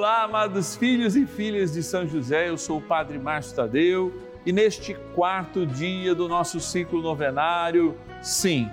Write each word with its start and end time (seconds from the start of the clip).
Olá, 0.00 0.22
amados 0.22 0.76
filhos 0.76 1.14
e 1.14 1.26
filhas 1.26 1.74
de 1.74 1.82
São 1.82 2.08
José, 2.08 2.48
eu 2.48 2.56
sou 2.56 2.78
o 2.78 2.80
Padre 2.80 3.18
Márcio 3.18 3.54
Tadeu 3.54 4.14
e 4.46 4.50
neste 4.50 4.94
quarto 5.14 5.66
dia 5.66 6.14
do 6.14 6.26
nosso 6.26 6.58
ciclo 6.58 7.02
novenário, 7.02 7.94
sim, 8.22 8.66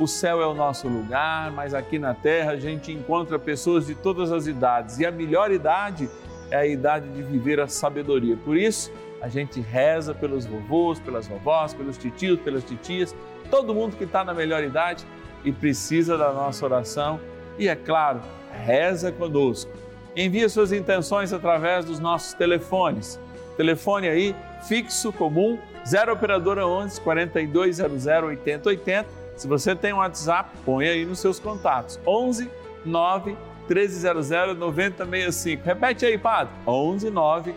o 0.00 0.08
céu 0.08 0.42
é 0.42 0.46
o 0.46 0.54
nosso 0.54 0.88
lugar, 0.88 1.52
mas 1.52 1.72
aqui 1.72 2.00
na 2.00 2.14
terra 2.14 2.50
a 2.50 2.56
gente 2.56 2.90
encontra 2.90 3.38
pessoas 3.38 3.86
de 3.86 3.94
todas 3.94 4.32
as 4.32 4.48
idades 4.48 4.98
e 4.98 5.06
a 5.06 5.12
melhor 5.12 5.52
idade 5.52 6.10
é 6.50 6.56
a 6.56 6.66
idade 6.66 7.08
de 7.10 7.22
viver 7.22 7.60
a 7.60 7.68
sabedoria. 7.68 8.36
Por 8.36 8.56
isso, 8.56 8.92
a 9.22 9.28
gente 9.28 9.60
reza 9.60 10.14
pelos 10.14 10.46
vovôs, 10.46 10.98
pelas 10.98 11.28
vovós, 11.28 11.74
pelos 11.74 11.96
titios, 11.96 12.40
pelas 12.40 12.64
titias, 12.64 13.14
todo 13.52 13.72
mundo 13.72 13.96
que 13.96 14.02
está 14.02 14.24
na 14.24 14.34
melhor 14.34 14.64
idade 14.64 15.06
e 15.44 15.52
precisa 15.52 16.18
da 16.18 16.32
nossa 16.32 16.64
oração. 16.64 17.20
E 17.56 17.68
é 17.68 17.76
claro, 17.76 18.20
reza 18.50 19.12
conosco 19.12 19.85
envie 20.16 20.48
suas 20.48 20.72
intenções 20.72 21.32
através 21.32 21.84
dos 21.84 22.00
nossos 22.00 22.32
telefones. 22.32 23.20
Telefone 23.56 24.08
aí, 24.08 24.34
fixo 24.66 25.12
comum, 25.12 25.58
0 25.86 26.12
operadora 26.12 26.66
11 26.66 27.00
4200 27.00 28.06
8080. 28.06 29.06
Se 29.36 29.46
você 29.46 29.76
tem 29.76 29.92
um 29.92 29.98
WhatsApp, 29.98 30.50
põe 30.64 30.88
aí 30.88 31.04
nos 31.04 31.18
seus 31.18 31.38
contatos. 31.38 32.00
11 32.06 32.50
9 32.84 33.36
1300 33.68 34.56
9065. 34.56 35.62
Repete 35.64 36.06
aí, 36.06 36.16
padre. 36.16 36.52
11 36.66 37.10
9 37.10 37.54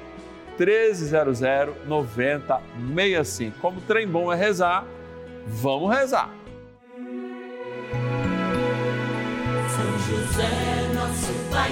1300 0.57 1.39
9065. 1.87 3.59
Como 3.59 3.79
trem 3.81 4.07
bom 4.07 4.31
é 4.31 4.35
rezar, 4.35 4.85
vamos 5.47 5.89
rezar. 5.95 6.29
São 9.69 9.99
José, 9.99 10.49
nosso 10.93 11.33
Pai 11.49 11.71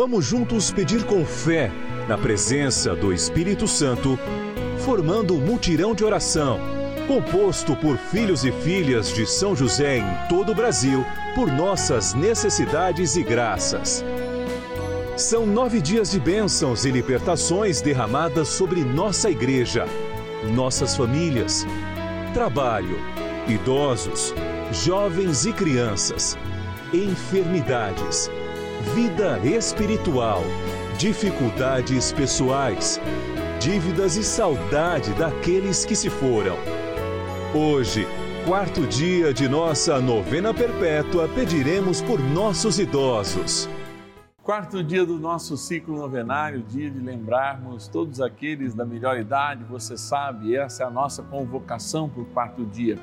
Vamos 0.00 0.26
juntos 0.26 0.70
pedir 0.70 1.04
com 1.04 1.24
fé, 1.24 1.72
na 2.08 2.16
presença 2.16 2.94
do 2.94 3.12
Espírito 3.12 3.66
Santo, 3.66 4.18
formando 4.78 5.34
um 5.34 5.40
mutirão 5.40 5.92
de 5.92 6.04
oração, 6.04 6.60
composto 7.08 7.74
por 7.74 7.96
filhos 7.96 8.44
e 8.44 8.52
filhas 8.52 9.12
de 9.12 9.26
São 9.26 9.56
José 9.56 9.98
em 9.98 10.28
todo 10.28 10.52
o 10.52 10.54
Brasil, 10.54 11.04
por 11.34 11.50
nossas 11.50 12.14
necessidades 12.14 13.16
e 13.16 13.24
graças. 13.24 14.04
São 15.18 15.44
nove 15.44 15.80
dias 15.80 16.12
de 16.12 16.20
bênçãos 16.20 16.84
e 16.84 16.92
libertações 16.92 17.80
derramadas 17.80 18.46
sobre 18.46 18.84
nossa 18.84 19.28
igreja, 19.28 19.84
nossas 20.54 20.96
famílias, 20.96 21.66
trabalho, 22.32 22.96
idosos, 23.48 24.32
jovens 24.70 25.44
e 25.44 25.52
crianças, 25.52 26.38
enfermidades, 26.94 28.30
vida 28.94 29.40
espiritual, 29.40 30.44
dificuldades 30.98 32.12
pessoais, 32.12 33.00
dívidas 33.58 34.14
e 34.14 34.22
saudade 34.22 35.12
daqueles 35.14 35.84
que 35.84 35.96
se 35.96 36.08
foram. 36.08 36.56
Hoje, 37.52 38.06
quarto 38.46 38.86
dia 38.86 39.34
de 39.34 39.48
nossa 39.48 40.00
novena 40.00 40.54
perpétua, 40.54 41.28
pediremos 41.28 42.00
por 42.00 42.20
nossos 42.20 42.78
idosos. 42.78 43.68
Quarto 44.48 44.82
dia 44.82 45.04
do 45.04 45.18
nosso 45.18 45.58
ciclo 45.58 45.94
novenário, 45.94 46.62
dia 46.62 46.90
de 46.90 46.98
lembrarmos 46.98 47.86
todos 47.86 48.18
aqueles 48.18 48.72
da 48.72 48.82
melhor 48.82 49.18
idade, 49.18 49.62
você 49.64 49.94
sabe, 49.94 50.56
essa 50.56 50.84
é 50.84 50.86
a 50.86 50.90
nossa 50.90 51.22
convocação 51.22 52.08
para 52.08 52.22
o 52.22 52.24
quarto 52.24 52.64
dia. 52.64 52.96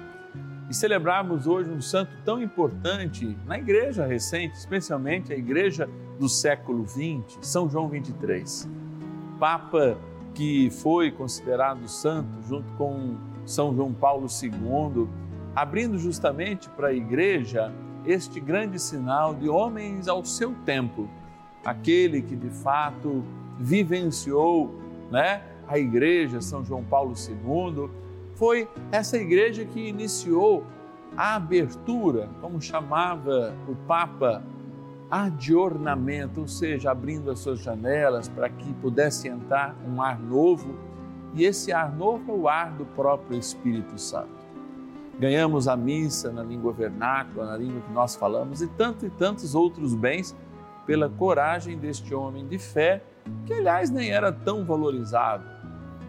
E 0.67 0.73
celebrarmos 0.73 1.45
hoje 1.45 1.69
um 1.69 1.79
santo 1.79 2.11
tão 2.25 2.41
importante 2.41 3.37
na 3.45 3.59
igreja 3.59 4.07
recente, 4.07 4.55
especialmente 4.55 5.31
a 5.31 5.37
igreja 5.37 5.87
do 6.19 6.27
século 6.27 6.83
XX, 6.83 7.37
São 7.43 7.69
João 7.69 7.89
23. 7.89 8.67
Papa 9.39 9.99
que 10.33 10.71
foi 10.71 11.11
considerado 11.11 11.87
santo 11.87 12.41
junto 12.41 12.73
com 12.73 13.17
São 13.45 13.75
João 13.75 13.93
Paulo 13.93 14.25
II, 14.25 15.07
abrindo 15.55 15.99
justamente 15.99 16.67
para 16.71 16.87
a 16.87 16.93
igreja 16.93 17.71
este 18.03 18.39
grande 18.39 18.79
sinal 18.79 19.35
de 19.35 19.47
homens 19.47 20.07
ao 20.07 20.25
seu 20.25 20.51
tempo, 20.65 21.07
aquele 21.65 22.21
que 22.21 22.35
de 22.35 22.49
fato 22.49 23.23
vivenciou, 23.59 24.73
né, 25.11 25.41
a 25.67 25.79
igreja 25.79 26.39
São 26.39 26.63
João 26.63 26.83
Paulo 26.83 27.13
II, 27.13 27.89
foi 28.35 28.69
essa 28.91 29.17
igreja 29.17 29.65
que 29.65 29.79
iniciou 29.79 30.63
a 31.17 31.35
abertura, 31.35 32.29
como 32.41 32.61
chamava 32.61 33.55
o 33.67 33.75
Papa, 33.87 34.43
adornamento, 35.09 36.41
ou 36.41 36.47
seja, 36.47 36.91
abrindo 36.91 37.31
as 37.31 37.39
suas 37.39 37.59
janelas 37.59 38.27
para 38.27 38.49
que 38.49 38.73
pudesse 38.73 39.27
entrar 39.27 39.75
um 39.87 40.01
ar 40.01 40.19
novo, 40.19 40.75
e 41.33 41.45
esse 41.45 41.71
ar 41.71 41.91
novo 41.95 42.31
é 42.31 42.35
o 42.35 42.47
ar 42.47 42.71
do 42.71 42.85
próprio 42.85 43.37
Espírito 43.39 43.99
Santo. 43.99 44.45
Ganhamos 45.17 45.67
a 45.67 45.77
missa 45.77 46.31
na 46.31 46.43
língua 46.43 46.73
vernácula, 46.73 47.45
na 47.45 47.57
língua 47.57 47.79
que 47.81 47.93
nós 47.93 48.15
falamos, 48.15 48.61
e 48.61 48.67
tantos 48.67 49.03
e 49.03 49.09
tantos 49.09 49.55
outros 49.55 49.95
bens 49.95 50.35
pela 50.85 51.09
coragem 51.09 51.77
deste 51.77 52.13
homem 52.13 52.47
de 52.47 52.57
fé, 52.57 53.01
que 53.45 53.53
aliás 53.53 53.89
nem 53.89 54.11
era 54.11 54.31
tão 54.31 54.63
valorizado. 54.63 55.43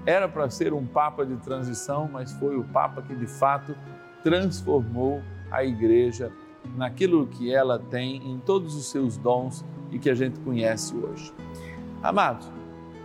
Era 0.05 0.29
para 0.29 0.49
ser 0.51 0.73
um 0.73 0.87
papa 0.87 1.25
de 1.25 1.37
transição, 1.37 2.09
mas 2.13 2.33
foi 2.35 2.57
o 2.57 2.65
papa 2.65 3.03
que 3.03 3.15
de 3.15 3.27
fato 3.27 3.75
transformou 4.23 5.23
a 5.51 5.65
igreja 5.65 6.31
naquilo 6.77 7.27
que 7.27 7.53
ela 7.53 7.79
tem 7.79 8.17
em 8.17 8.39
todos 8.39 8.75
os 8.75 8.91
seus 8.91 9.17
dons 9.17 9.65
e 9.91 9.99
que 9.99 10.11
a 10.11 10.15
gente 10.15 10.39
conhece 10.41 10.97
hoje. 10.97 11.33
Amados, 12.03 12.51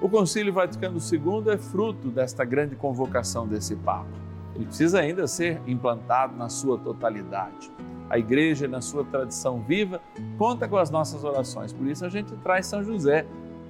o 0.02 0.10
Concílio 0.10 0.52
Vaticano 0.52 0.98
II 0.98 1.52
é 1.54 1.58
fruto 1.58 2.10
desta 2.10 2.44
grande 2.44 2.76
convocação 2.76 3.48
desse 3.48 3.76
Papa. 3.76 4.10
Ele 4.56 4.66
precisa 4.66 5.00
ainda 5.00 5.28
ser 5.28 5.62
implantado 5.68 6.36
na 6.36 6.50
sua 6.50 6.78
totalidade. 6.78 7.72
A 8.12 8.20
igreja, 8.20 8.68
na 8.68 8.82
sua 8.82 9.06
tradição 9.06 9.62
viva, 9.62 10.02
conta 10.38 10.68
com 10.68 10.76
as 10.76 10.90
nossas 10.90 11.24
orações. 11.24 11.72
Por 11.72 11.88
isso 11.88 12.04
a 12.04 12.10
gente 12.10 12.36
traz 12.44 12.66
São 12.66 12.84
José, 12.84 13.26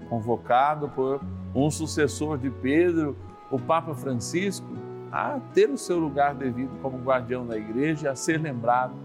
convocado 0.09 0.90
por 0.90 1.22
um 1.53 1.69
sucessor 1.69 2.40
de 2.40 2.50
Pedro, 2.50 3.16
o 3.52 3.59
Papa 3.59 3.94
Francisco, 3.94 4.66
a 5.12 5.40
ter 5.53 5.69
o 5.69 5.78
seu 5.78 6.00
lugar 6.00 6.34
devido 6.34 6.72
como 6.81 6.97
guardião 6.97 7.46
da 7.46 7.56
igreja, 7.56 8.09
a 8.09 8.16
ser 8.16 8.41
lembrado 8.41 8.96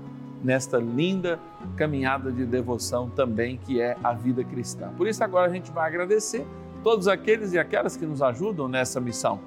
nesta 0.42 0.78
linda 0.78 1.38
caminhada 1.76 2.32
de 2.32 2.47
devoção 2.47 3.10
também 3.10 3.58
que 3.58 3.78
é 3.78 3.94
a 4.03 4.14
vida 4.14 4.42
cristã. 4.42 4.88
Por 4.97 5.06
isso 5.06 5.22
agora 5.22 5.50
a 5.50 5.53
gente 5.53 5.71
vai 5.71 5.86
agradecer 5.86 6.47
todos 6.83 7.06
aqueles 7.09 7.53
e 7.53 7.59
aquelas 7.59 7.94
que 7.94 8.06
nos 8.06 8.22
ajudam 8.22 8.68
nessa 8.68 8.98
missão. 9.03 9.38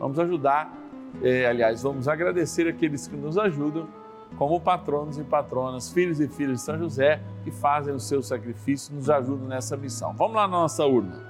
Vamos 0.00 0.18
ajudar, 0.18 0.76
eh, 1.22 1.46
aliás, 1.46 1.84
vamos 1.84 2.08
agradecer 2.08 2.66
aqueles 2.66 3.06
que 3.06 3.16
nos 3.16 3.38
ajudam 3.38 3.86
como 4.36 4.60
patronos 4.60 5.18
e 5.18 5.24
patronas, 5.24 5.90
filhos 5.90 6.20
e 6.20 6.28
filhas 6.28 6.58
de 6.58 6.64
São 6.64 6.78
José, 6.78 7.20
que 7.44 7.50
fazem 7.50 7.94
o 7.94 8.00
seu 8.00 8.22
sacrifício 8.22 8.92
e 8.92 8.96
nos 8.96 9.10
ajudam 9.10 9.48
nessa 9.48 9.76
missão. 9.76 10.14
Vamos 10.14 10.36
lá 10.36 10.42
na 10.42 10.58
nossa 10.58 10.84
urna. 10.84 11.26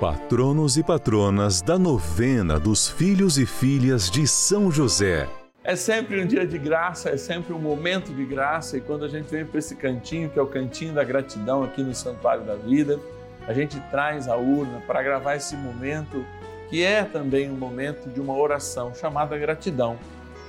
Patronos 0.00 0.76
e 0.76 0.82
patronas 0.82 1.60
da 1.60 1.78
novena 1.78 2.58
dos 2.58 2.88
filhos 2.88 3.36
e 3.36 3.44
filhas 3.44 4.08
de 4.08 4.26
São 4.26 4.70
José. 4.70 5.28
É 5.64 5.76
sempre 5.76 6.22
um 6.22 6.26
dia 6.26 6.46
de 6.46 6.56
graça, 6.56 7.10
é 7.10 7.16
sempre 7.16 7.52
um 7.52 7.58
momento 7.58 8.14
de 8.14 8.24
graça, 8.24 8.78
e 8.78 8.80
quando 8.80 9.04
a 9.04 9.08
gente 9.08 9.28
vem 9.28 9.44
para 9.44 9.58
esse 9.58 9.74
cantinho, 9.74 10.30
que 10.30 10.38
é 10.38 10.42
o 10.42 10.46
cantinho 10.46 10.94
da 10.94 11.04
gratidão 11.04 11.62
aqui 11.62 11.82
no 11.82 11.94
Santuário 11.94 12.44
da 12.44 12.54
Vida, 12.54 12.98
a 13.46 13.52
gente 13.52 13.78
traz 13.90 14.28
a 14.28 14.36
urna 14.36 14.80
para 14.86 15.02
gravar 15.02 15.34
esse 15.36 15.56
momento, 15.56 16.24
que 16.70 16.82
é 16.82 17.02
também 17.02 17.50
um 17.50 17.56
momento 17.56 18.08
de 18.08 18.20
uma 18.20 18.34
oração 18.34 18.94
chamada 18.94 19.36
gratidão. 19.36 19.98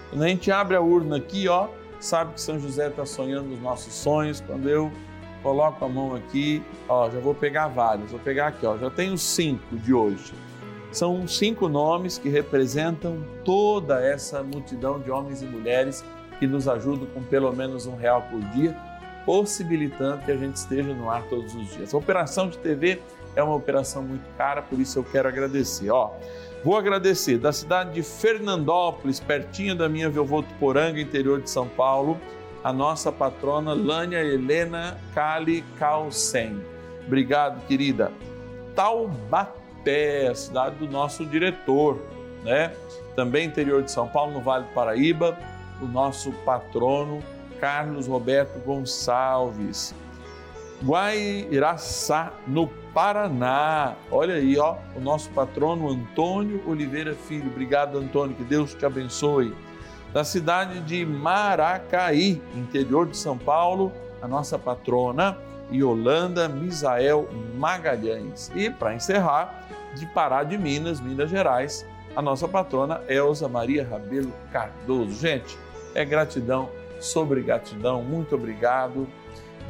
Quando 0.09 0.23
a 0.23 0.27
gente 0.27 0.51
abre 0.51 0.75
a 0.75 0.81
urna 0.81 1.17
aqui, 1.17 1.47
ó, 1.47 1.67
sabe 1.99 2.33
que 2.33 2.41
São 2.41 2.59
José 2.59 2.87
está 2.87 3.05
sonhando 3.05 3.53
os 3.53 3.61
nossos 3.61 3.93
sonhos. 3.93 4.41
Quando 4.41 4.69
eu 4.69 4.91
coloco 5.43 5.83
a 5.83 5.89
mão 5.89 6.15
aqui, 6.15 6.63
ó, 6.87 7.09
já 7.09 7.19
vou 7.19 7.33
pegar 7.33 7.67
vários, 7.67 8.11
vou 8.11 8.19
pegar 8.19 8.47
aqui, 8.47 8.65
ó, 8.65 8.77
já 8.77 8.89
tenho 8.89 9.17
cinco 9.17 9.77
de 9.77 9.93
hoje. 9.93 10.33
São 10.91 11.27
cinco 11.27 11.69
nomes 11.69 12.17
que 12.17 12.29
representam 12.29 13.23
toda 13.45 14.03
essa 14.03 14.41
multidão 14.41 14.99
de 14.99 15.11
homens 15.11 15.41
e 15.41 15.45
mulheres 15.45 16.03
que 16.39 16.47
nos 16.47 16.67
ajudam 16.67 17.05
com 17.07 17.21
pelo 17.21 17.51
menos 17.53 17.85
um 17.85 17.95
real 17.95 18.23
por 18.23 18.39
dia, 18.51 18.75
possibilitando 19.25 20.25
que 20.25 20.31
a 20.31 20.37
gente 20.37 20.55
esteja 20.55 20.93
no 20.93 21.09
ar 21.09 21.23
todos 21.23 21.53
os 21.53 21.69
dias. 21.75 21.93
A 21.93 21.97
operação 21.97 22.49
de 22.49 22.57
TV 22.57 23.01
é 23.35 23.43
uma 23.43 23.53
operação 23.55 24.01
muito 24.01 24.23
cara, 24.35 24.61
por 24.61 24.79
isso 24.79 24.97
eu 24.97 25.03
quero 25.03 25.27
agradecer. 25.27 25.91
Ó, 25.91 26.11
vou 26.63 26.77
agradecer 26.77 27.37
da 27.37 27.51
cidade 27.51 27.93
de 27.93 28.03
Fernandópolis, 28.03 29.19
pertinho 29.19 29.75
da 29.75 29.87
minha 29.87 30.09
Votuporanga, 30.09 30.99
interior 30.99 31.41
de 31.41 31.49
São 31.49 31.67
Paulo, 31.67 32.19
a 32.63 32.73
nossa 32.73 33.11
patrona 33.11 33.73
Lânia 33.73 34.19
Helena 34.19 34.97
Cali 35.13 35.63
Calcem. 35.77 36.61
Obrigado, 37.05 37.65
querida. 37.67 38.11
Taubaté, 38.75 40.27
a 40.27 40.35
cidade 40.35 40.75
do 40.75 40.87
nosso 40.87 41.25
diretor, 41.25 41.99
né? 42.43 42.73
Também 43.15 43.47
interior 43.47 43.81
de 43.81 43.91
São 43.91 44.07
Paulo, 44.07 44.33
no 44.33 44.41
Vale 44.41 44.65
do 44.65 44.73
Paraíba, 44.73 45.37
o 45.81 45.85
nosso 45.85 46.31
patrono 46.45 47.23
Carlos 47.59 48.07
Roberto 48.07 48.59
Gonçalves. 48.59 49.93
Guairaçá, 50.83 52.33
no 52.47 52.67
Paraná. 52.93 53.95
Olha 54.11 54.35
aí, 54.35 54.57
ó, 54.57 54.77
o 54.95 54.99
nosso 54.99 55.29
patrono 55.31 55.89
Antônio 55.89 56.63
Oliveira 56.67 57.13
Filho. 57.13 57.47
Obrigado, 57.47 57.97
Antônio, 57.97 58.35
que 58.35 58.43
Deus 58.43 58.73
te 58.73 58.85
abençoe. 58.85 59.53
Da 60.13 60.23
cidade 60.23 60.79
de 60.81 61.05
Maracaí, 61.05 62.41
interior 62.55 63.05
de 63.05 63.15
São 63.15 63.37
Paulo, 63.37 63.91
a 64.21 64.27
nossa 64.27 64.57
patrona 64.57 65.37
Yolanda 65.71 66.49
Misael 66.49 67.29
Magalhães. 67.55 68.51
E 68.55 68.69
para 68.69 68.95
encerrar, 68.95 69.67
de 69.95 70.05
Pará 70.07 70.43
de 70.43 70.57
Minas, 70.57 70.99
Minas 70.99 71.29
Gerais, 71.29 71.85
a 72.15 72.21
nossa 72.21 72.47
patrona 72.47 73.01
Elza 73.07 73.47
Maria 73.47 73.87
Rabelo 73.87 74.33
Cardoso. 74.51 75.11
Gente, 75.19 75.57
é 75.93 76.03
gratidão 76.03 76.69
sobre 76.99 77.41
gratidão. 77.41 78.01
Muito 78.01 78.35
obrigado. 78.35 79.07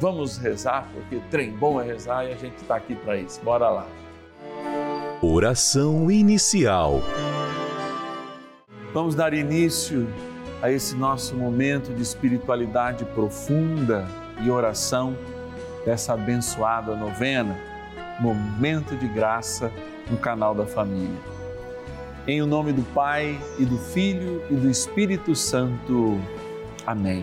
Vamos 0.00 0.38
rezar, 0.38 0.88
porque 0.94 1.20
trem 1.30 1.50
bom 1.50 1.78
é 1.78 1.84
rezar 1.84 2.24
e 2.24 2.32
a 2.32 2.36
gente 2.36 2.56
está 2.56 2.76
aqui 2.76 2.94
para 2.94 3.18
isso. 3.18 3.38
Bora 3.42 3.68
lá. 3.68 3.86
Oração 5.20 6.10
inicial. 6.10 7.02
Vamos 8.94 9.14
dar 9.14 9.34
início 9.34 10.08
a 10.62 10.70
esse 10.70 10.96
nosso 10.96 11.36
momento 11.36 11.92
de 11.92 12.00
espiritualidade 12.00 13.04
profunda 13.04 14.08
e 14.42 14.50
oração 14.50 15.14
dessa 15.84 16.14
abençoada 16.14 16.96
novena, 16.96 17.54
Momento 18.20 18.96
de 18.96 19.06
Graça 19.06 19.70
no 20.10 20.16
canal 20.16 20.54
da 20.54 20.64
Família. 20.64 21.20
Em 22.26 22.40
o 22.40 22.46
nome 22.46 22.72
do 22.72 22.82
Pai 22.94 23.38
e 23.58 23.66
do 23.66 23.76
Filho 23.76 24.42
e 24.50 24.54
do 24.54 24.70
Espírito 24.70 25.36
Santo. 25.36 26.18
Amém. 26.86 27.22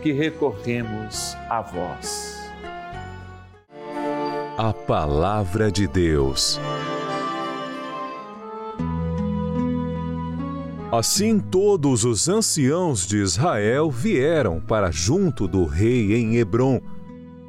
que 0.00 0.12
recorremos 0.12 1.36
a 1.48 1.60
vós. 1.60 2.38
A 4.56 4.72
Palavra 4.72 5.70
de 5.70 5.86
Deus. 5.86 6.58
Assim 10.90 11.38
todos 11.38 12.04
os 12.04 12.28
anciãos 12.28 13.06
de 13.06 13.18
Israel 13.18 13.90
vieram 13.90 14.60
para 14.60 14.90
junto 14.90 15.46
do 15.46 15.64
rei 15.64 16.16
em 16.16 16.36
Hebron. 16.36 16.80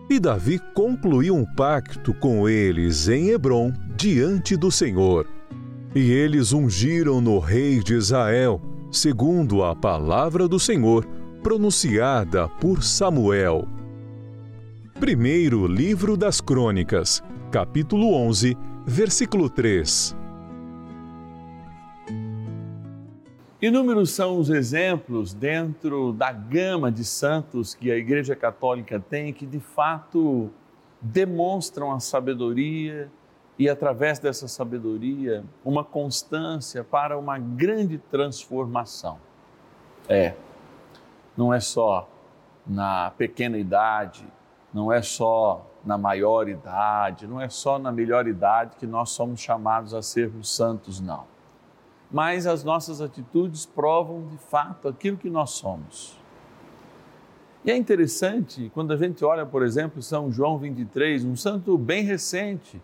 E 0.10 0.20
Davi 0.20 0.60
concluiu 0.76 1.36
um 1.36 1.46
pacto 1.56 2.14
com 2.14 2.48
eles 2.48 3.08
em 3.08 3.30
Hebron 3.30 3.74
diante 3.96 4.58
do 4.58 4.70
Senhor. 4.70 5.26
E 5.96 6.12
eles 6.12 6.54
ungiram 6.54 7.20
no 7.22 7.40
rei 7.40 7.80
de 7.80 7.96
Israel, 7.96 8.62
segundo 8.92 9.64
a 9.64 9.76
palavra 9.76 10.48
do 10.48 10.60
Senhor 10.60 11.08
pronunciada 11.42 12.48
por 12.48 12.84
Samuel. 12.84 13.68
Primeiro 15.00 15.66
Livro 15.66 16.16
das 16.16 16.40
Crônicas, 16.40 17.24
capítulo 17.52 18.14
11, 18.14 18.56
versículo 18.86 19.50
3. 19.50 20.16
Inúmeros 23.60 24.12
são 24.12 24.38
os 24.38 24.50
exemplos 24.52 25.34
dentro 25.34 26.14
da 26.14 26.32
gama 26.32 26.92
de 26.92 27.04
santos 27.04 27.74
que 27.74 27.92
a 27.92 27.98
Igreja 27.98 28.36
Católica 28.36 29.00
tem 29.00 29.34
que 29.34 29.46
de 29.46 29.60
fato 29.60 30.52
demonstram 31.02 31.92
a 31.92 32.00
sabedoria 32.00 33.10
e, 33.58 33.68
através 33.68 34.20
dessa 34.20 34.48
sabedoria, 34.48 35.44
uma 35.66 35.84
constância 35.84 36.84
para 36.84 37.18
uma 37.18 37.40
grande 37.40 37.98
transformação. 37.98 39.18
É, 40.08 40.34
não 41.38 41.54
é 41.54 41.60
só 41.60 42.10
na 42.66 43.12
pequena 43.12 43.58
idade, 43.58 44.26
não 44.74 44.92
é 44.92 45.02
só 45.02 45.66
na 45.84 45.98
maior 45.98 46.48
idade, 46.48 47.28
não 47.28 47.42
é 47.42 47.50
só 47.50 47.80
na 47.80 47.92
melhor 47.92 48.28
idade 48.28 48.76
que 48.78 48.86
nós 48.86 49.10
somos 49.10 49.40
chamados 49.40 49.94
a 49.94 50.02
sermos 50.02 50.56
santos, 50.56 51.00
não. 51.00 51.26
Mas 52.12 52.46
as 52.46 52.64
nossas 52.64 53.02
atitudes 53.02 53.66
provam 53.66 54.28
de 54.28 54.38
fato 54.38 54.88
aquilo 54.88 55.18
que 55.18 55.30
nós 55.30 55.52
somos. 55.52 56.20
E 57.64 57.72
é 57.72 57.78
interessante 57.78 58.72
quando 58.74 58.92
a 58.92 58.98
gente 58.98 59.24
olha, 59.24 59.46
por 59.46 59.64
exemplo, 59.64 60.02
São 60.02 60.32
João 60.32 60.58
23, 60.58 61.24
um 61.24 61.36
santo 61.36 61.78
bem 61.78 62.04
recente, 62.04 62.82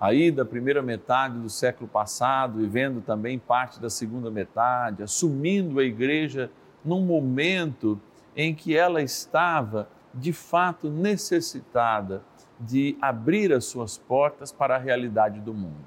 aí 0.00 0.30
da 0.30 0.44
primeira 0.44 0.82
metade 0.82 1.38
do 1.38 1.50
século 1.50 1.88
passado, 1.88 2.58
vivendo 2.58 3.00
também 3.00 3.38
parte 3.38 3.80
da 3.80 3.90
segunda 3.90 4.30
metade, 4.30 5.02
assumindo 5.02 5.78
a 5.78 5.84
igreja 5.84 6.50
num 6.84 7.00
momento 7.00 8.00
em 8.36 8.54
que 8.54 8.76
ela 8.76 9.02
estava 9.02 9.88
de 10.12 10.32
fato 10.32 10.90
necessitada 10.90 12.22
de 12.58 12.96
abrir 13.00 13.52
as 13.52 13.64
suas 13.64 13.98
portas 13.98 14.52
para 14.52 14.76
a 14.76 14.78
realidade 14.78 15.40
do 15.40 15.52
mundo. 15.52 15.86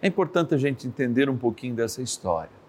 É 0.00 0.06
importante 0.06 0.54
a 0.54 0.58
gente 0.58 0.86
entender 0.86 1.28
um 1.28 1.36
pouquinho 1.36 1.74
dessa 1.74 2.00
história. 2.00 2.60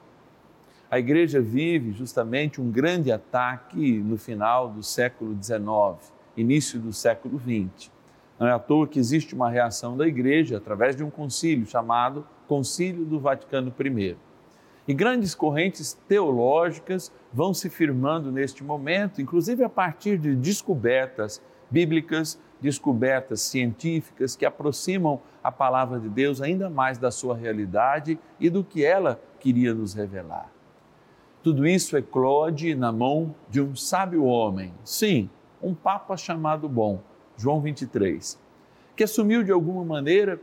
A 0.90 1.00
igreja 1.00 1.40
vive 1.40 1.94
justamente 1.94 2.60
um 2.60 2.70
grande 2.70 3.12
ataque 3.12 3.98
no 4.00 4.18
final 4.18 4.70
do 4.70 4.84
século 4.84 5.38
XIX, 5.42 6.12
início 6.36 6.78
do 6.78 6.92
século 6.92 7.40
XX. 7.40 7.90
Não 8.38 8.48
é 8.48 8.52
à 8.52 8.60
toa 8.60 8.86
que 8.86 9.00
existe 9.00 9.34
uma 9.34 9.50
reação 9.50 9.96
da 9.96 10.06
igreja 10.06 10.58
através 10.58 10.96
de 10.96 11.04
um 11.04 11.10
concílio 11.10 11.66
chamado 11.66 12.28
Concílio 12.46 13.06
do 13.06 13.18
Vaticano 13.18 13.74
I. 13.80 14.18
E 14.92 14.94
grandes 14.94 15.34
correntes 15.34 15.94
teológicas 16.06 17.14
vão 17.32 17.54
se 17.54 17.70
firmando 17.70 18.30
neste 18.30 18.62
momento, 18.62 19.22
inclusive 19.22 19.64
a 19.64 19.70
partir 19.70 20.18
de 20.18 20.36
descobertas 20.36 21.42
bíblicas, 21.70 22.38
descobertas 22.60 23.40
científicas 23.40 24.36
que 24.36 24.46
aproximam 24.46 25.22
a 25.42 25.50
palavra 25.50 25.98
de 25.98 26.10
Deus 26.10 26.42
ainda 26.42 26.70
mais 26.70 26.98
da 26.98 27.10
sua 27.10 27.38
realidade 27.38 28.20
e 28.38 28.50
do 28.50 28.66
que 28.66 28.84
ela 28.84 29.18
queria 29.40 29.74
nos 29.74 29.94
revelar. 29.94 30.52
Tudo 31.42 31.66
isso 31.66 31.96
eclode 31.96 32.76
na 32.76 32.92
mão 32.92 33.34
de 33.50 33.62
um 33.62 33.74
sábio 33.74 34.26
homem, 34.26 34.74
sim, 34.84 35.30
um 35.64 35.74
Papa 35.74 36.18
chamado 36.18 36.68
Bom, 36.68 37.00
João 37.38 37.62
23, 37.62 38.38
que 38.94 39.06
assumiu 39.06 39.42
de 39.42 39.54
alguma 39.54 39.86
maneira 39.86 40.38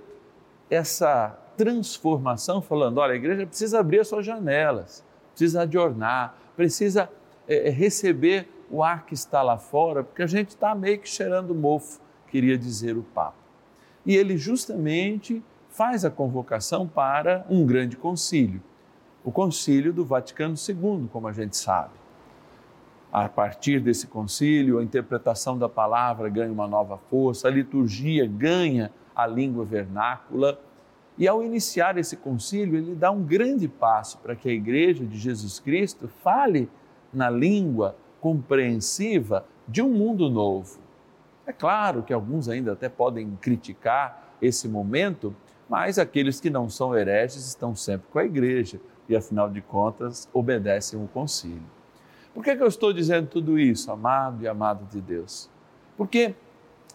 essa 0.70 1.38
transformação, 1.58 2.62
falando: 2.62 2.98
olha, 2.98 3.12
a 3.12 3.16
igreja 3.16 3.46
precisa 3.46 3.80
abrir 3.80 4.00
as 4.00 4.08
suas 4.08 4.24
janelas, 4.24 5.04
precisa 5.34 5.62
adornar, 5.62 6.34
precisa 6.56 7.10
é, 7.46 7.68
receber 7.68 8.48
o 8.70 8.82
ar 8.82 9.04
que 9.04 9.12
está 9.12 9.42
lá 9.42 9.58
fora, 9.58 10.02
porque 10.02 10.22
a 10.22 10.26
gente 10.26 10.48
está 10.48 10.74
meio 10.74 10.98
que 10.98 11.08
cheirando 11.08 11.54
mofo, 11.54 12.00
queria 12.28 12.56
dizer 12.56 12.96
o 12.96 13.02
Papa. 13.02 13.36
E 14.06 14.16
ele 14.16 14.38
justamente 14.38 15.42
faz 15.68 16.04
a 16.04 16.10
convocação 16.10 16.86
para 16.86 17.44
um 17.50 17.66
grande 17.66 17.96
concílio 17.96 18.62
o 19.28 19.30
Concílio 19.30 19.92
do 19.92 20.06
Vaticano 20.06 20.54
II, 20.54 21.06
como 21.12 21.28
a 21.28 21.32
gente 21.32 21.54
sabe. 21.54 21.92
A 23.12 23.28
partir 23.28 23.78
desse 23.78 24.06
concílio, 24.06 24.78
a 24.78 24.82
interpretação 24.82 25.58
da 25.58 25.68
palavra 25.68 26.30
ganha 26.30 26.50
uma 26.50 26.66
nova 26.66 26.96
força, 26.96 27.46
a 27.46 27.50
liturgia 27.50 28.26
ganha 28.26 28.90
a 29.14 29.26
língua 29.26 29.66
vernácula. 29.66 30.58
E 31.18 31.26
ao 31.26 31.42
iniciar 31.42 31.98
esse 31.98 32.16
concílio, 32.16 32.76
ele 32.76 32.94
dá 32.94 33.10
um 33.10 33.24
grande 33.24 33.66
passo 33.66 34.18
para 34.18 34.36
que 34.36 34.48
a 34.48 34.52
Igreja 34.52 35.04
de 35.04 35.18
Jesus 35.18 35.58
Cristo 35.58 36.06
fale 36.06 36.70
na 37.12 37.28
língua 37.28 37.96
compreensiva 38.20 39.44
de 39.66 39.82
um 39.82 39.88
mundo 39.88 40.30
novo. 40.30 40.78
É 41.44 41.52
claro 41.52 42.02
que 42.04 42.12
alguns 42.12 42.48
ainda 42.48 42.72
até 42.72 42.88
podem 42.88 43.36
criticar 43.40 44.36
esse 44.40 44.68
momento, 44.68 45.34
mas 45.68 45.98
aqueles 45.98 46.40
que 46.40 46.50
não 46.50 46.70
são 46.70 46.96
hereges 46.96 47.46
estão 47.46 47.74
sempre 47.74 48.06
com 48.12 48.18
a 48.20 48.24
Igreja 48.24 48.80
e, 49.08 49.16
afinal 49.16 49.50
de 49.50 49.60
contas, 49.60 50.28
obedecem 50.32 51.02
o 51.02 51.08
concílio. 51.08 51.62
Por 52.32 52.44
que, 52.44 52.54
que 52.54 52.62
eu 52.62 52.68
estou 52.68 52.92
dizendo 52.92 53.26
tudo 53.26 53.58
isso, 53.58 53.90
amado 53.90 54.44
e 54.44 54.46
amado 54.46 54.84
de 54.84 55.00
Deus? 55.00 55.50
Porque 55.96 56.36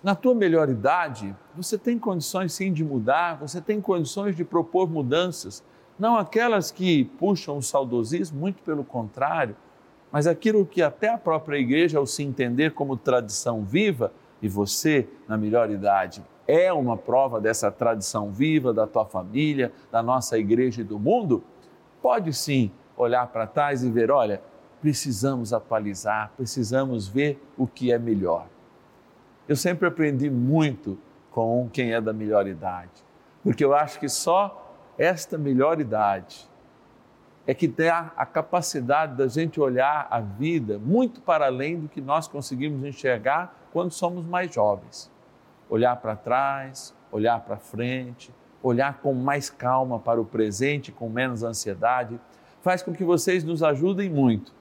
na 0.04 0.14
tua 0.14 0.36
melhor 0.36 0.70
idade, 0.70 1.34
você 1.56 1.78
tem 1.78 1.98
condições 1.98 2.52
sim 2.52 2.74
de 2.74 2.84
mudar, 2.84 3.38
você 3.40 3.62
tem 3.62 3.80
condições 3.80 4.36
de 4.36 4.44
propor 4.44 4.90
mudanças, 4.90 5.64
não 5.98 6.18
aquelas 6.18 6.72
que 6.72 7.06
puxam 7.06 7.58
o 7.58 7.64
saudosismo, 7.64 8.38
muito 8.38 8.62
pelo 8.64 8.84
contrário, 8.84 9.56
mas 10.12 10.28
aquilo 10.28 10.66
que 10.66 10.82
até 10.82 11.10
a 11.10 11.18
própria 11.18 11.58
igreja, 11.58 11.98
ao 11.98 12.06
se 12.06 12.22
entender 12.22 12.74
como 12.74 12.98
tradição 12.98 13.64
viva, 13.64 14.12
e 14.42 14.48
você, 14.50 15.08
na 15.26 15.38
melhor 15.38 15.72
idade, 15.72 16.22
é 16.46 16.72
uma 16.74 16.98
prova 16.98 17.40
dessa 17.40 17.72
tradição 17.72 18.30
viva 18.30 18.74
da 18.74 18.86
tua 18.86 19.06
família, 19.06 19.72
da 19.90 20.04
nossa 20.04 20.38
igreja 20.38 20.82
e 20.82 20.84
do 20.84 21.00
mundo, 21.00 21.42
pode 22.02 22.34
sim 22.34 22.70
olhar 22.98 23.26
para 23.28 23.48
trás 23.48 23.84
e 23.84 23.90
ver: 23.90 24.12
olha, 24.12 24.42
precisamos 24.82 25.54
atualizar, 25.54 26.34
precisamos 26.36 27.08
ver 27.08 27.42
o 27.58 27.66
que 27.66 27.94
é 27.94 27.98
melhor. 27.98 28.53
Eu 29.48 29.56
sempre 29.56 29.88
aprendi 29.88 30.30
muito 30.30 30.98
com 31.30 31.70
quem 31.72 31.94
é 31.94 32.00
da 32.00 32.14
melhor 32.14 32.48
idade, 32.48 32.92
porque 33.44 33.66
eu 33.66 33.74
acho 33.74 34.00
que 34.00 34.08
só 34.08 34.74
esta 34.98 35.38
melhor 35.38 35.82
idade 35.82 36.50
é 37.46 37.54
que 37.54 37.68
tem 37.68 37.90
a, 37.90 38.12
a 38.16 38.26
capacidade 38.26 39.16
da 39.18 39.28
gente 39.28 39.60
olhar 39.60 40.08
a 40.10 40.22
vida 40.22 40.80
muito 40.80 41.20
para 41.20 41.48
além 41.48 41.78
do 41.78 41.90
que 41.90 42.00
nós 42.00 42.28
conseguimos 42.28 42.86
enxergar 42.86 43.68
quando 43.74 43.92
somos 43.92 44.26
mais 44.26 44.54
jovens. 44.54 45.12
Olhar 45.70 45.96
para 45.98 46.16
trás, 46.16 46.96
olhar 47.12 47.40
para 47.42 47.58
frente, 47.58 48.34
olhar 48.62 49.00
com 49.00 49.14
mais 49.14 49.50
calma 49.50 50.00
para 50.00 50.22
o 50.22 50.26
presente, 50.26 50.92
com 50.92 51.10
menos 51.10 51.44
ansiedade, 51.44 52.18
faz 52.62 52.82
com 52.82 52.94
que 52.94 53.04
vocês 53.04 53.44
nos 53.44 53.62
ajudem 53.62 54.10
muito 54.10 54.54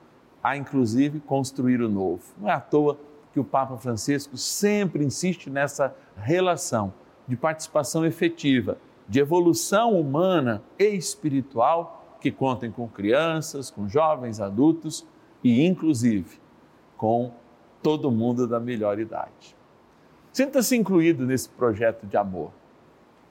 a, 0.43 0.57
inclusive, 0.57 1.21
construir 1.21 1.81
o 1.81 1.89
novo. 1.89 2.25
Não 2.37 2.49
é 2.49 2.53
à 2.53 2.61
toa 2.61 2.99
que 3.33 3.41
o 3.41 3.45
Papa 3.45 3.77
Francisco 3.77 4.37
sempre 4.37 5.05
insiste 5.05 5.49
nessa 5.49 5.95
relação 6.17 6.93
de 7.27 7.37
participação 7.37 8.05
efetiva, 8.05 8.77
de 9.09 9.21
evolução 9.21 9.99
humana 9.99 10.63
e 10.79 10.85
espiritual 10.85 12.17
que 12.21 12.31
contem 12.31 12.71
com 12.71 12.89
crianças, 12.89 13.71
com 13.71 13.89
jovens, 13.89 14.41
adultos 14.41 15.07
e, 15.43 15.67
inclusive, 15.67 16.39
com 16.97 17.33
todo 17.83 18.11
mundo 18.11 18.47
da 18.47 18.61
melhor 18.61 18.99
idade. 18.99 19.57
Sinta-se 20.33 20.77
incluído 20.77 21.27
nesse 21.27 21.49
projeto 21.49 22.07
de 22.07 22.17
amor 22.17 22.53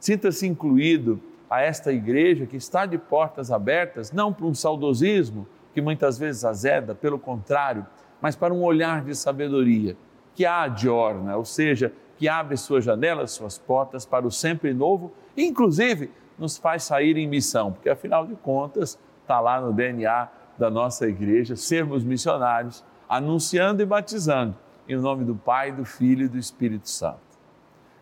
Sinta-se 0.01 0.47
incluído 0.47 1.21
a 1.47 1.61
esta 1.61 1.93
igreja 1.93 2.47
que 2.47 2.57
está 2.57 2.87
de 2.87 2.97
portas 2.97 3.51
abertas, 3.51 4.11
não 4.11 4.33
para 4.33 4.47
um 4.47 4.53
saudosismo 4.55 5.47
que 5.75 5.79
muitas 5.81 6.17
vezes 6.17 6.43
azeda, 6.43 6.95
pelo 6.95 7.19
contrário, 7.19 7.85
mas 8.21 8.35
para 8.35 8.53
um 8.53 8.63
olhar 8.63 9.03
de 9.03 9.15
sabedoria 9.15 9.97
que 10.35 10.45
a 10.45 10.63
adorna, 10.63 11.35
ou 11.35 11.43
seja, 11.43 11.91
que 12.17 12.29
abre 12.29 12.55
suas 12.55 12.83
janelas, 12.83 13.31
suas 13.31 13.57
portas 13.57 14.05
para 14.05 14.25
o 14.25 14.31
sempre 14.31 14.73
novo, 14.73 15.11
inclusive 15.35 16.11
nos 16.37 16.57
faz 16.57 16.83
sair 16.83 17.17
em 17.17 17.27
missão, 17.27 17.71
porque 17.71 17.89
afinal 17.89 18.25
de 18.25 18.35
contas 18.35 18.97
está 19.21 19.39
lá 19.39 19.59
no 19.59 19.73
DNA 19.73 20.29
da 20.57 20.69
nossa 20.69 21.07
igreja 21.07 21.55
sermos 21.55 22.03
missionários, 22.03 22.83
anunciando 23.09 23.81
e 23.81 23.85
batizando 23.85 24.55
em 24.87 24.95
nome 24.97 25.23
do 25.25 25.35
Pai, 25.35 25.71
do 25.71 25.85
Filho 25.85 26.25
e 26.25 26.27
do 26.27 26.37
Espírito 26.37 26.89
Santo. 26.89 27.19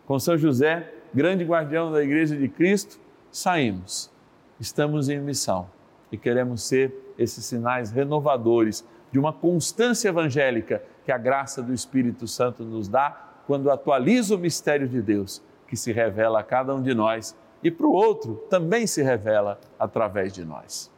Com 0.06 0.18
São 0.18 0.36
José, 0.36 0.92
grande 1.14 1.44
guardião 1.44 1.92
da 1.92 2.02
Igreja 2.02 2.36
de 2.36 2.48
Cristo, 2.48 2.98
saímos. 3.30 4.10
Estamos 4.58 5.08
em 5.08 5.20
missão 5.20 5.68
e 6.10 6.18
queremos 6.18 6.62
ser 6.62 6.92
esses 7.16 7.44
sinais 7.44 7.90
renovadores 7.90 8.84
de 9.10 9.18
uma 9.18 9.32
constância 9.32 10.08
evangélica 10.08 10.82
que 11.04 11.12
a 11.12 11.18
graça 11.18 11.62
do 11.62 11.72
Espírito 11.74 12.26
Santo 12.26 12.62
nos 12.62 12.88
dá 12.88 13.28
quando 13.46 13.70
atualiza 13.70 14.34
o 14.34 14.38
mistério 14.38 14.88
de 14.88 15.02
Deus 15.02 15.42
que 15.66 15.76
se 15.76 15.92
revela 15.92 16.40
a 16.40 16.42
cada 16.42 16.74
um 16.74 16.82
de 16.82 16.94
nós 16.94 17.36
e 17.62 17.70
para 17.70 17.86
o 17.86 17.92
outro 17.92 18.36
também 18.48 18.86
se 18.86 19.02
revela 19.02 19.60
através 19.78 20.32
de 20.32 20.44
nós. 20.44 20.90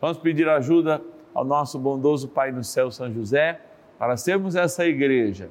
Vamos 0.00 0.18
pedir 0.18 0.48
ajuda 0.48 1.02
ao 1.34 1.44
nosso 1.44 1.78
bondoso 1.78 2.28
Pai 2.28 2.52
no 2.52 2.64
céu, 2.64 2.90
São 2.90 3.12
José, 3.12 3.60
para 3.98 4.16
sermos 4.16 4.56
essa 4.56 4.86
igreja 4.86 5.50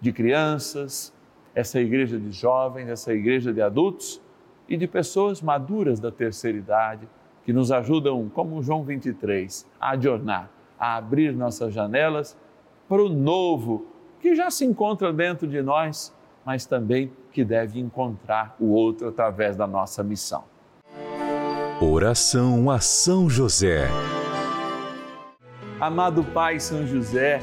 de 0.00 0.12
crianças, 0.12 1.12
essa 1.54 1.80
igreja 1.80 2.18
de 2.18 2.30
jovens, 2.30 2.88
essa 2.88 3.12
igreja 3.12 3.52
de 3.52 3.62
adultos 3.62 4.20
e 4.68 4.76
de 4.76 4.86
pessoas 4.86 5.40
maduras 5.40 5.98
da 5.98 6.10
terceira 6.10 6.58
idade 6.58 7.08
que 7.44 7.52
nos 7.52 7.70
ajudam, 7.70 8.28
como 8.28 8.62
João 8.62 8.82
23, 8.82 9.66
a 9.80 9.90
adornar, 9.92 10.50
a 10.78 10.96
abrir 10.96 11.34
nossas 11.34 11.72
janelas 11.72 12.36
para 12.88 13.02
o 13.02 13.08
novo 13.08 13.86
que 14.20 14.34
já 14.34 14.50
se 14.50 14.64
encontra 14.64 15.12
dentro 15.12 15.46
de 15.46 15.62
nós, 15.62 16.14
mas 16.44 16.66
também 16.66 17.12
que 17.32 17.44
deve 17.44 17.78
encontrar 17.80 18.56
o 18.58 18.66
outro 18.66 19.08
através 19.08 19.56
da 19.56 19.66
nossa 19.66 20.02
missão. 20.02 20.44
Oração 21.80 22.70
a 22.70 22.80
São 22.80 23.28
José. 23.28 23.88
Amado 25.78 26.24
Pai 26.24 26.58
São 26.58 26.86
José, 26.86 27.40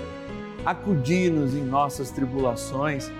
acudi-nos 0.65 1.53
em 1.53 1.63
nossas 1.63 2.09
tribulações 2.09 3.11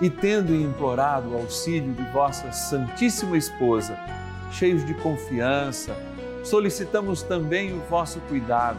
e 0.00 0.08
tendo 0.08 0.54
implorado 0.54 1.30
o 1.30 1.36
auxílio 1.36 1.92
de 1.92 2.04
vossa 2.12 2.52
Santíssima 2.52 3.36
Esposa, 3.36 3.98
cheios 4.52 4.84
de 4.84 4.94
confiança, 4.94 5.96
solicitamos 6.44 7.22
também 7.22 7.72
o 7.72 7.80
vosso 7.90 8.20
cuidado 8.28 8.78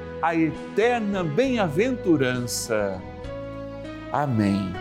a 0.21 0.35
eterna 0.35 1.23
bem-aventurança. 1.23 3.01
Amém. 4.11 4.71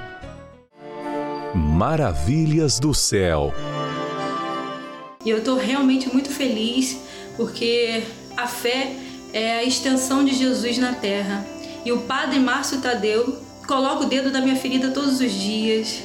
Maravilhas 1.55 2.79
do 2.79 2.93
céu. 2.93 3.53
E 5.25 5.31
eu 5.31 5.39
estou 5.39 5.57
realmente 5.57 6.13
muito 6.13 6.31
feliz 6.31 7.01
porque 7.39 8.03
a 8.37 8.47
fé 8.47 8.93
é 9.33 9.53
a 9.59 9.65
extensão 9.65 10.25
de 10.25 10.35
Jesus 10.35 10.77
na 10.77 10.93
terra. 10.93 11.45
E 11.87 11.93
o 11.93 12.03
Padre 12.03 12.39
Márcio 12.39 12.83
Tadeu 12.83 13.39
coloca 13.67 14.05
o 14.05 14.09
dedo 14.09 14.31
na 14.31 14.43
minha 14.43 14.57
ferida 14.57 14.91
todos 14.91 15.21
os 15.21 15.33
dias. 15.33 16.03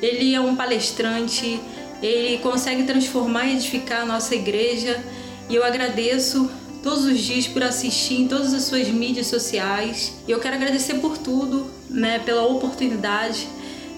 Ele 0.00 0.32
é 0.34 0.40
um 0.40 0.54
palestrante, 0.54 1.60
ele 2.00 2.38
consegue 2.38 2.84
transformar 2.84 3.46
e 3.46 3.56
edificar 3.56 4.02
a 4.02 4.06
nossa 4.06 4.36
igreja. 4.36 5.02
E 5.48 5.56
eu 5.56 5.64
agradeço 5.64 6.48
todos 6.82 7.04
os 7.04 7.20
dias 7.20 7.46
por 7.46 7.62
assistir 7.62 8.20
em 8.20 8.28
todas 8.28 8.54
as 8.54 8.62
suas 8.64 8.88
mídias 8.88 9.26
sociais. 9.26 10.14
E 10.26 10.30
eu 10.30 10.38
quero 10.38 10.56
agradecer 10.56 10.94
por 10.94 11.18
tudo, 11.18 11.70
né, 11.88 12.18
pela 12.18 12.46
oportunidade 12.46 13.48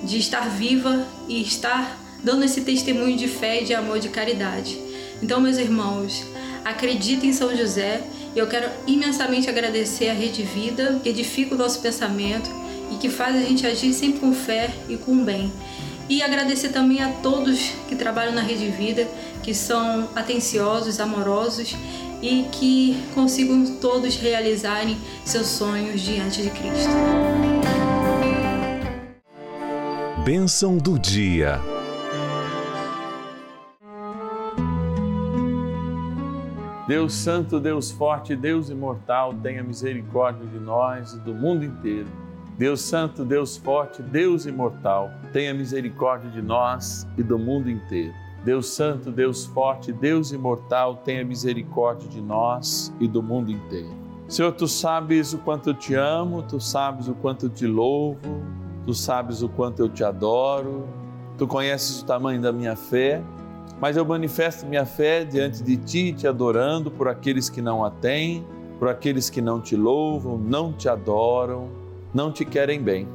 de 0.02 0.18
estar 0.18 0.48
viva 0.48 1.06
e 1.28 1.42
estar 1.42 1.98
dando 2.22 2.44
esse 2.44 2.62
testemunho 2.62 3.16
de 3.16 3.28
fé, 3.28 3.62
de 3.62 3.74
amor, 3.74 3.98
de 3.98 4.08
caridade. 4.08 4.78
Então, 5.22 5.40
meus 5.40 5.58
irmãos, 5.58 6.24
acreditem 6.64 7.30
em 7.30 7.32
São 7.32 7.54
José. 7.56 8.02
Eu 8.34 8.46
quero 8.46 8.70
imensamente 8.86 9.48
agradecer 9.48 10.08
a 10.08 10.14
Rede 10.14 10.42
Vida, 10.42 11.00
que 11.02 11.08
edifica 11.08 11.54
o 11.54 11.58
nosso 11.58 11.80
pensamento 11.80 12.50
e 12.90 12.96
que 12.96 13.08
faz 13.08 13.36
a 13.36 13.40
gente 13.40 13.66
agir 13.66 13.92
sempre 13.92 14.20
com 14.20 14.32
fé 14.32 14.70
e 14.88 14.96
com 14.96 15.22
bem. 15.22 15.52
E 16.08 16.22
agradecer 16.22 16.70
também 16.70 17.00
a 17.00 17.08
todos 17.08 17.72
que 17.88 17.94
trabalham 17.94 18.32
na 18.32 18.42
Rede 18.42 18.68
Vida, 18.68 19.06
que 19.42 19.54
são 19.54 20.08
atenciosos, 20.14 20.98
amorosos 20.98 21.74
e 22.22 22.44
que 22.52 23.02
consigam 23.14 23.76
todos 23.80 24.16
realizarem 24.16 24.96
seus 25.24 25.46
sonhos 25.46 26.00
diante 26.00 26.42
de 26.42 26.50
Cristo. 26.50 26.92
Bênção 30.24 30.76
do 30.76 30.98
dia. 30.98 31.60
Deus 36.86 37.14
Santo, 37.14 37.60
Deus 37.60 37.90
Forte, 37.90 38.34
Deus 38.34 38.68
Imortal, 38.68 39.32
tenha 39.32 39.62
misericórdia 39.62 40.44
de 40.46 40.58
nós 40.58 41.12
e 41.12 41.18
do 41.18 41.32
mundo 41.32 41.64
inteiro. 41.64 42.08
Deus 42.58 42.82
Santo, 42.82 43.24
Deus 43.24 43.56
Forte, 43.56 44.02
Deus 44.02 44.44
Imortal, 44.44 45.10
tenha 45.32 45.54
misericórdia 45.54 46.28
de 46.30 46.42
nós 46.42 47.06
e 47.16 47.22
do 47.22 47.38
mundo 47.38 47.70
inteiro. 47.70 48.12
Deus 48.44 48.68
Santo, 48.68 49.10
Deus 49.10 49.46
Forte, 49.46 49.92
Deus 49.92 50.32
Imortal, 50.32 50.96
tenha 50.96 51.24
misericórdia 51.24 52.08
de 52.08 52.20
nós 52.20 52.92
e 52.98 53.06
do 53.06 53.22
mundo 53.22 53.50
inteiro. 53.50 53.94
Senhor, 54.28 54.52
tu 54.52 54.68
sabes 54.68 55.32
o 55.32 55.38
quanto 55.38 55.70
eu 55.70 55.74
te 55.74 55.94
amo, 55.94 56.42
tu 56.42 56.60
sabes 56.60 57.08
o 57.08 57.14
quanto 57.14 57.46
eu 57.46 57.50
te 57.50 57.66
louvo, 57.66 58.42
tu 58.86 58.94
sabes 58.94 59.42
o 59.42 59.48
quanto 59.48 59.80
eu 59.80 59.88
te 59.88 60.04
adoro, 60.04 60.88
tu 61.36 61.46
conheces 61.46 62.00
o 62.00 62.06
tamanho 62.06 62.40
da 62.40 62.52
minha 62.52 62.76
fé 62.76 63.22
mas 63.80 63.96
eu 63.96 64.04
manifesto 64.04 64.66
minha 64.66 64.84
fé 64.84 65.24
diante 65.24 65.62
de 65.62 65.76
Ti, 65.76 66.12
te 66.12 66.28
adorando 66.28 66.90
por 66.90 67.08
aqueles 67.08 67.48
que 67.48 67.62
não 67.62 67.82
a 67.82 67.90
têm, 67.90 68.46
por 68.78 68.88
aqueles 68.88 69.30
que 69.30 69.40
não 69.40 69.60
te 69.60 69.74
louvam, 69.74 70.36
não 70.36 70.72
te 70.72 70.88
adoram, 70.88 71.70
não 72.12 72.30
te 72.30 72.44
querem 72.44 72.82
bem. 72.82 73.08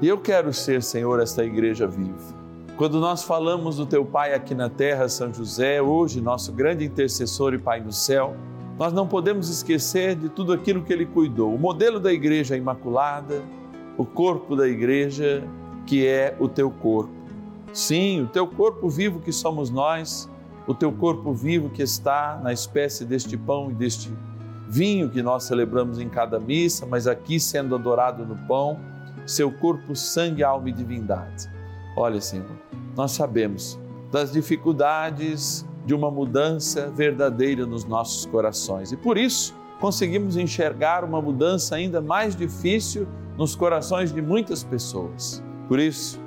E 0.00 0.08
eu 0.08 0.18
quero 0.18 0.52
ser, 0.52 0.82
Senhor, 0.82 1.20
esta 1.20 1.44
igreja 1.44 1.86
viva. 1.86 2.37
Quando 2.78 3.00
nós 3.00 3.24
falamos 3.24 3.76
do 3.76 3.84
Teu 3.84 4.04
Pai 4.04 4.32
aqui 4.32 4.54
na 4.54 4.70
terra, 4.70 5.08
São 5.08 5.34
José, 5.34 5.82
hoje, 5.82 6.20
nosso 6.20 6.52
grande 6.52 6.84
intercessor 6.84 7.52
e 7.52 7.58
Pai 7.58 7.80
no 7.80 7.92
céu, 7.92 8.36
nós 8.78 8.92
não 8.92 9.06
podemos 9.06 9.50
esquecer 9.50 10.14
de 10.14 10.28
tudo 10.28 10.52
aquilo 10.52 10.82
que 10.82 10.92
Ele 10.92 11.04
cuidou. 11.04 11.52
O 11.52 11.58
modelo 11.58 11.98
da 11.98 12.12
igreja 12.12 12.56
imaculada, 12.56 13.42
o 13.96 14.06
corpo 14.06 14.54
da 14.54 14.68
igreja, 14.68 15.42
que 15.84 16.06
é 16.06 16.36
o 16.38 16.48
Teu 16.48 16.70
corpo 16.70 17.18
Sim, 17.72 18.22
o 18.22 18.26
teu 18.26 18.46
corpo 18.46 18.88
vivo 18.88 19.20
que 19.20 19.32
somos 19.32 19.70
nós, 19.70 20.28
o 20.66 20.74
teu 20.74 20.90
corpo 20.90 21.32
vivo 21.32 21.68
que 21.68 21.82
está 21.82 22.40
na 22.42 22.52
espécie 22.52 23.04
deste 23.04 23.36
pão 23.36 23.70
e 23.70 23.74
deste 23.74 24.10
vinho 24.68 25.10
que 25.10 25.22
nós 25.22 25.44
celebramos 25.44 25.98
em 25.98 26.08
cada 26.08 26.40
missa, 26.40 26.86
mas 26.86 27.06
aqui 27.06 27.38
sendo 27.38 27.74
adorado 27.74 28.24
no 28.24 28.36
pão, 28.46 28.80
seu 29.26 29.52
corpo, 29.52 29.94
sangue, 29.94 30.42
alma 30.42 30.70
e 30.70 30.72
divindade. 30.72 31.50
Olha, 32.00 32.20
Senhor, 32.20 32.46
nós 32.96 33.10
sabemos 33.10 33.76
das 34.12 34.30
dificuldades 34.30 35.66
de 35.84 35.92
uma 35.92 36.08
mudança 36.12 36.88
verdadeira 36.90 37.66
nos 37.66 37.84
nossos 37.84 38.24
corações 38.24 38.92
e 38.92 38.96
por 38.96 39.18
isso 39.18 39.52
conseguimos 39.80 40.36
enxergar 40.36 41.02
uma 41.02 41.20
mudança 41.20 41.74
ainda 41.74 42.00
mais 42.00 42.36
difícil 42.36 43.08
nos 43.36 43.56
corações 43.56 44.12
de 44.12 44.22
muitas 44.22 44.62
pessoas. 44.62 45.42
Por 45.66 45.80
isso, 45.80 46.20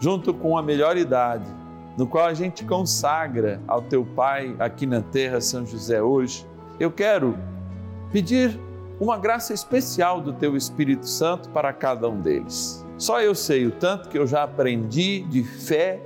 junto 0.00 0.32
com 0.32 0.56
a 0.56 0.62
melhor 0.62 0.96
idade, 0.96 1.54
no 1.98 2.06
qual 2.06 2.24
a 2.24 2.32
gente 2.32 2.64
consagra 2.64 3.60
ao 3.68 3.82
teu 3.82 4.06
Pai 4.06 4.56
aqui 4.58 4.86
na 4.86 5.02
terra, 5.02 5.42
São 5.42 5.66
José, 5.66 6.00
hoje, 6.00 6.46
eu 6.80 6.90
quero 6.90 7.36
pedir 8.10 8.58
uma 8.98 9.18
graça 9.18 9.52
especial 9.52 10.22
do 10.22 10.32
teu 10.32 10.56
Espírito 10.56 11.06
Santo 11.06 11.50
para 11.50 11.70
cada 11.70 12.08
um 12.08 12.18
deles. 12.18 12.87
Só 12.98 13.22
eu 13.22 13.32
sei 13.32 13.64
o 13.64 13.70
tanto 13.70 14.08
que 14.08 14.18
eu 14.18 14.26
já 14.26 14.42
aprendi 14.42 15.20
de 15.20 15.44
fé, 15.44 16.02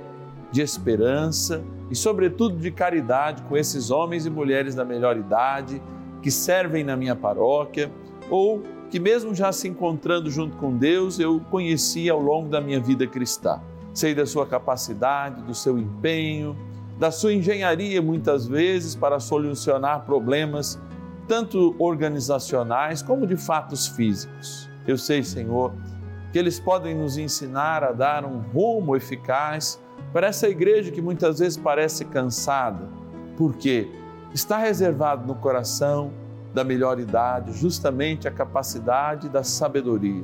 de 0.51 0.61
esperança 0.61 1.63
e, 1.89 1.95
sobretudo, 1.95 2.55
de 2.57 2.69
caridade 2.69 3.41
com 3.43 3.57
esses 3.57 3.89
homens 3.89 4.27
e 4.27 4.29
mulheres 4.29 4.75
da 4.75 4.85
melhor 4.85 5.17
idade 5.17 5.81
que 6.21 6.29
servem 6.29 6.83
na 6.83 6.95
minha 6.95 7.15
paróquia 7.15 7.91
ou 8.29 8.61
que, 8.91 8.99
mesmo 8.99 9.33
já 9.33 9.51
se 9.51 9.67
encontrando 9.67 10.29
junto 10.29 10.55
com 10.57 10.77
Deus, 10.77 11.19
eu 11.19 11.41
conheci 11.49 12.07
ao 12.11 12.21
longo 12.21 12.47
da 12.47 12.61
minha 12.61 12.79
vida 12.79 13.07
cristã. 13.07 13.59
Sei 13.91 14.13
da 14.13 14.27
sua 14.27 14.45
capacidade, 14.45 15.41
do 15.41 15.55
seu 15.55 15.79
empenho, 15.79 16.55
da 16.99 17.09
sua 17.09 17.33
engenharia, 17.33 18.03
muitas 18.03 18.47
vezes, 18.47 18.95
para 18.95 19.19
solucionar 19.19 20.05
problemas, 20.05 20.79
tanto 21.27 21.75
organizacionais 21.79 23.01
como 23.01 23.25
de 23.25 23.35
fatos 23.35 23.87
físicos. 23.87 24.69
Eu 24.87 24.97
sei, 24.97 25.23
Senhor, 25.23 25.73
que 26.33 26.39
eles 26.39 26.59
podem 26.59 26.95
nos 26.95 27.15
ensinar 27.15 27.83
a 27.83 27.91
dar 27.91 28.25
um 28.25 28.39
rumo 28.39 28.95
eficaz 28.95 29.79
para 30.11 30.25
essa 30.25 30.49
igreja 30.49 30.91
que 30.91 30.99
muitas 30.99 31.37
vezes 31.37 31.57
parece 31.57 32.05
cansada, 32.05 32.89
porque 33.37 33.91
está 34.33 34.57
reservado 34.57 35.27
no 35.27 35.35
coração 35.35 36.11
da 36.51 36.63
melhor 36.63 36.99
idade 36.99 37.53
justamente 37.53 38.27
a 38.27 38.31
capacidade 38.31 39.29
da 39.29 39.43
sabedoria 39.43 40.23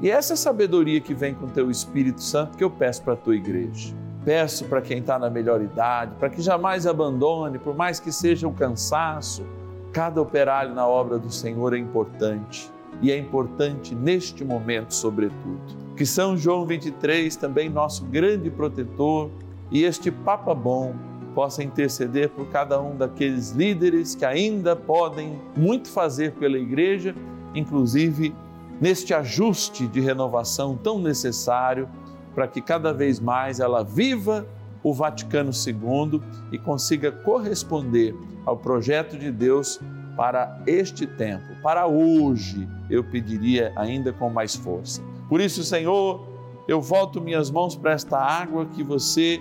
e 0.00 0.08
essa 0.08 0.36
sabedoria 0.36 1.00
que 1.00 1.12
vem 1.12 1.34
com 1.34 1.46
o 1.46 1.50
teu 1.50 1.72
Espírito 1.72 2.22
Santo 2.22 2.56
que 2.56 2.62
eu 2.62 2.70
peço 2.70 3.02
para 3.02 3.14
a 3.14 3.16
tua 3.16 3.34
igreja. 3.34 3.92
Peço 4.24 4.64
para 4.66 4.80
quem 4.80 4.98
está 4.98 5.18
na 5.18 5.28
melhor 5.28 5.60
idade, 5.60 6.14
para 6.20 6.30
que 6.30 6.40
jamais 6.40 6.86
abandone, 6.86 7.58
por 7.58 7.74
mais 7.74 7.98
que 7.98 8.12
seja 8.12 8.46
o 8.46 8.50
um 8.50 8.54
cansaço. 8.54 9.44
Cada 9.92 10.22
operário 10.22 10.72
na 10.72 10.86
obra 10.86 11.18
do 11.18 11.32
Senhor 11.32 11.74
é 11.74 11.78
importante 11.78 12.70
e 13.00 13.12
é 13.12 13.18
importante 13.18 13.94
neste 13.94 14.44
momento, 14.44 14.92
sobretudo. 14.92 15.60
Que 15.96 16.04
São 16.04 16.36
João 16.36 16.66
23, 16.66 17.34
também 17.36 17.68
nosso 17.68 18.04
grande 18.04 18.50
protetor, 18.50 19.30
e 19.70 19.84
este 19.84 20.10
Papa 20.10 20.54
Bom 20.54 20.94
possa 21.34 21.62
interceder 21.62 22.30
por 22.30 22.46
cada 22.48 22.80
um 22.80 22.96
daqueles 22.96 23.52
líderes 23.52 24.14
que 24.14 24.24
ainda 24.24 24.74
podem 24.74 25.38
muito 25.56 25.88
fazer 25.88 26.32
pela 26.32 26.58
igreja, 26.58 27.14
inclusive 27.54 28.34
neste 28.80 29.14
ajuste 29.14 29.86
de 29.86 30.00
renovação 30.00 30.76
tão 30.76 30.98
necessário 30.98 31.88
para 32.34 32.48
que 32.48 32.60
cada 32.60 32.92
vez 32.92 33.20
mais 33.20 33.60
ela 33.60 33.84
viva 33.84 34.46
o 34.82 34.94
Vaticano 34.94 35.50
II 35.50 36.20
e 36.52 36.58
consiga 36.58 37.10
corresponder 37.10 38.14
ao 38.46 38.56
projeto 38.56 39.18
de 39.18 39.30
Deus 39.30 39.80
para 40.18 40.60
este 40.66 41.06
tempo, 41.06 41.46
para 41.62 41.86
hoje, 41.86 42.68
eu 42.90 43.04
pediria 43.04 43.72
ainda 43.76 44.12
com 44.12 44.28
mais 44.28 44.56
força. 44.56 45.00
Por 45.28 45.40
isso, 45.40 45.62
Senhor, 45.62 46.26
eu 46.66 46.80
volto 46.80 47.20
minhas 47.20 47.52
mãos 47.52 47.76
para 47.76 47.92
esta 47.92 48.18
água 48.18 48.66
que 48.66 48.82
você 48.82 49.40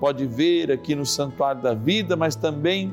pode 0.00 0.26
ver 0.26 0.72
aqui 0.72 0.96
no 0.96 1.06
Santuário 1.06 1.62
da 1.62 1.74
Vida, 1.74 2.16
mas 2.16 2.34
também 2.34 2.92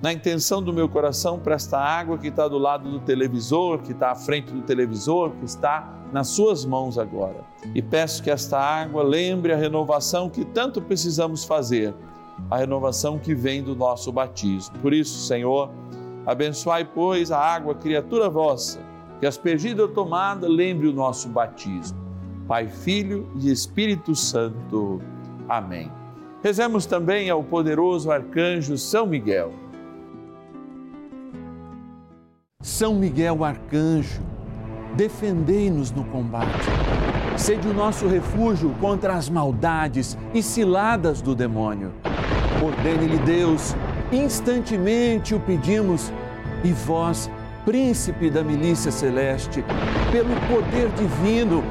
na 0.00 0.12
intenção 0.12 0.62
do 0.62 0.72
meu 0.72 0.88
coração 0.88 1.40
para 1.40 1.56
esta 1.56 1.76
água 1.76 2.16
que 2.16 2.28
está 2.28 2.46
do 2.46 2.56
lado 2.56 2.88
do 2.88 3.00
televisor, 3.00 3.78
que 3.78 3.90
está 3.90 4.12
à 4.12 4.14
frente 4.14 4.52
do 4.52 4.62
televisor, 4.62 5.32
que 5.40 5.46
está 5.46 5.92
nas 6.12 6.28
suas 6.28 6.64
mãos 6.64 6.98
agora. 6.98 7.44
E 7.74 7.82
peço 7.82 8.22
que 8.22 8.30
esta 8.30 8.60
água 8.60 9.02
lembre 9.02 9.52
a 9.52 9.56
renovação 9.56 10.30
que 10.30 10.44
tanto 10.44 10.80
precisamos 10.80 11.44
fazer, 11.44 11.92
a 12.48 12.58
renovação 12.58 13.18
que 13.18 13.34
vem 13.34 13.60
do 13.60 13.74
nosso 13.74 14.12
batismo. 14.12 14.78
Por 14.78 14.94
isso, 14.94 15.18
Senhor, 15.26 15.68
abençoai, 16.26 16.84
pois, 16.84 17.30
a 17.30 17.38
água, 17.38 17.74
criatura 17.74 18.28
vossa, 18.28 18.80
que 19.18 19.26
aspergida 19.26 19.82
ou 19.82 19.88
tomada 19.88 20.48
lembre 20.48 20.88
o 20.88 20.92
nosso 20.92 21.28
batismo. 21.28 21.98
Pai, 22.46 22.68
Filho 22.68 23.30
e 23.36 23.50
Espírito 23.50 24.14
Santo. 24.14 25.00
Amém. 25.48 25.90
Rezemos 26.42 26.86
também 26.86 27.28
ao 27.28 27.44
poderoso 27.44 28.10
arcanjo 28.10 28.76
São 28.78 29.06
Miguel. 29.06 29.52
São 32.62 32.94
Miguel 32.94 33.44
arcanjo, 33.44 34.20
defendei-nos 34.96 35.90
no 35.92 36.04
combate. 36.04 36.68
Sede 37.36 37.68
o 37.68 37.72
nosso 37.72 38.06
refúgio 38.06 38.74
contra 38.80 39.14
as 39.14 39.30
maldades 39.30 40.16
e 40.34 40.42
ciladas 40.42 41.22
do 41.22 41.34
demônio. 41.34 41.92
Ordene-lhe 42.62 43.18
Deus, 43.18 43.74
instantemente 44.12 45.34
o 45.34 45.40
pedimos, 45.40 46.12
e 46.62 46.72
vós, 46.72 47.30
príncipe 47.64 48.30
da 48.30 48.42
milícia 48.42 48.90
celeste, 48.90 49.64
pelo 50.10 50.34
poder 50.48 50.88
divino, 50.90 51.62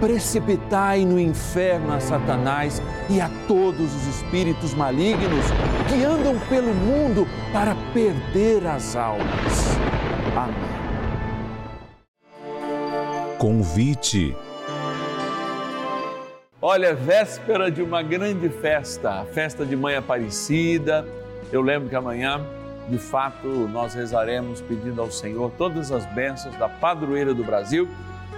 precipitai 0.00 1.04
no 1.04 1.18
inferno 1.18 1.92
a 1.92 2.00
Satanás 2.00 2.82
e 3.08 3.20
a 3.20 3.30
todos 3.48 3.94
os 3.94 4.06
espíritos 4.06 4.74
malignos 4.74 5.44
que 5.88 6.04
andam 6.04 6.38
pelo 6.48 6.72
mundo 6.74 7.26
para 7.52 7.74
perder 7.92 8.66
as 8.66 8.94
almas. 8.94 9.76
Amém. 10.36 10.76
Convite. 13.38 14.36
Olha, 16.60 16.94
véspera 16.94 17.70
de 17.70 17.82
uma 17.82 18.02
grande 18.02 18.48
festa, 18.48 19.20
a 19.20 19.24
festa 19.24 19.64
de 19.64 19.76
Mãe 19.76 19.94
Aparecida. 19.94 21.06
Eu 21.52 21.62
lembro 21.62 21.88
que 21.88 21.94
amanhã, 21.94 22.44
de 22.88 22.98
fato, 22.98 23.46
nós 23.68 23.94
rezaremos 23.94 24.60
pedindo 24.60 25.00
ao 25.00 25.10
Senhor 25.10 25.52
todas 25.56 25.92
as 25.92 26.04
bênçãos 26.06 26.56
da 26.56 26.68
padroeira 26.68 27.32
do 27.32 27.44
Brasil 27.44 27.88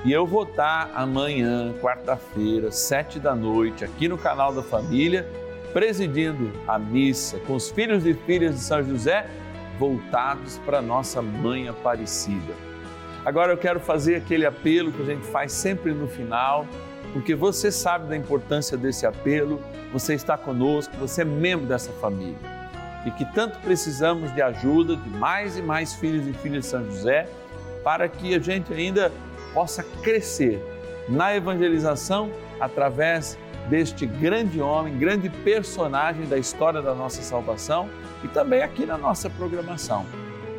e 0.04 0.12
eu 0.12 0.26
vou 0.26 0.44
estar 0.44 0.90
amanhã, 0.94 1.74
quarta-feira, 1.80 2.70
sete 2.70 3.18
da 3.18 3.34
noite, 3.34 3.84
aqui 3.84 4.08
no 4.08 4.18
canal 4.18 4.52
da 4.52 4.62
Família, 4.62 5.26
presidindo 5.72 6.52
a 6.68 6.78
missa 6.78 7.38
com 7.40 7.54
os 7.54 7.70
filhos 7.70 8.06
e 8.06 8.14
filhas 8.14 8.54
de 8.54 8.60
São 8.60 8.82
José 8.84 9.26
voltados 9.78 10.58
para 10.58 10.82
nossa 10.82 11.22
Mãe 11.22 11.68
Aparecida. 11.68 12.54
Agora 13.24 13.52
eu 13.52 13.56
quero 13.56 13.80
fazer 13.80 14.16
aquele 14.16 14.44
apelo 14.44 14.92
que 14.92 15.02
a 15.02 15.06
gente 15.06 15.26
faz 15.26 15.52
sempre 15.52 15.92
no 15.92 16.06
final, 16.06 16.66
porque 17.12 17.34
você 17.34 17.72
sabe 17.72 18.08
da 18.08 18.16
importância 18.16 18.76
desse 18.76 19.06
apelo, 19.06 19.60
você 19.92 20.14
está 20.14 20.36
conosco, 20.36 20.94
você 20.98 21.22
é 21.22 21.24
membro 21.24 21.66
dessa 21.66 21.90
família 21.92 22.57
e 23.08 23.10
que 23.10 23.24
tanto 23.24 23.58
precisamos 23.60 24.34
de 24.34 24.42
ajuda 24.42 24.94
de 24.94 25.08
mais 25.08 25.56
e 25.56 25.62
mais 25.62 25.94
filhos 25.94 26.26
e 26.26 26.32
filhas 26.34 26.64
de 26.64 26.70
São 26.70 26.84
José 26.84 27.26
para 27.82 28.06
que 28.06 28.34
a 28.34 28.38
gente 28.38 28.70
ainda 28.74 29.10
possa 29.54 29.82
crescer 30.02 30.62
na 31.08 31.34
evangelização 31.34 32.30
através 32.60 33.38
deste 33.70 34.04
grande 34.04 34.60
homem, 34.60 34.98
grande 34.98 35.30
personagem 35.30 36.26
da 36.26 36.36
história 36.36 36.82
da 36.82 36.94
nossa 36.94 37.22
salvação 37.22 37.88
e 38.22 38.28
também 38.28 38.62
aqui 38.62 38.84
na 38.84 38.98
nossa 38.98 39.30
programação. 39.30 40.04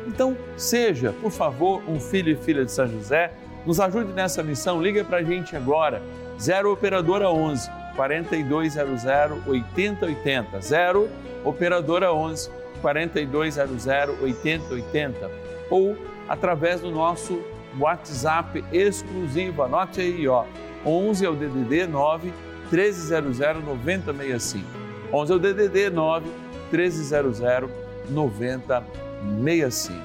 Então, 0.08 0.36
seja, 0.56 1.14
por 1.22 1.30
favor, 1.30 1.80
um 1.88 2.00
filho 2.00 2.32
e 2.32 2.36
filha 2.36 2.64
de 2.64 2.72
São 2.72 2.88
José, 2.88 3.32
nos 3.64 3.78
ajude 3.78 4.12
nessa 4.12 4.42
missão, 4.42 4.82
liga 4.82 5.04
para 5.04 5.18
a 5.18 5.22
gente 5.22 5.54
agora, 5.54 6.02
0 6.40 6.72
Operadora 6.72 7.30
11 7.30 7.70
4200 8.00 9.46
8080, 9.46 10.60
0 10.62 11.10
Operadora 11.44 12.14
11 12.14 12.50
4200 12.80 13.86
8080 14.22 15.30
ou 15.70 15.94
através 16.26 16.80
do 16.80 16.90
nosso 16.90 17.38
WhatsApp 17.78 18.64
exclusivo. 18.72 19.62
Anote 19.62 20.00
aí, 20.00 20.26
ó. 20.26 20.44
11 20.84 21.26
é 21.26 21.28
o 21.28 21.34
DDD 21.34 21.86
9 21.86 22.32
1300 22.72 23.38
9065. 23.64 24.64
11 25.12 25.32
é 25.32 25.34
o 25.34 25.38
DDD 25.38 25.90
9 25.90 26.26
1300 26.72 27.40
9065. 28.08 30.00